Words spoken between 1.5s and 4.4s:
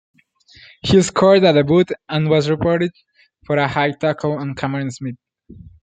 debut and was reported for a high tackle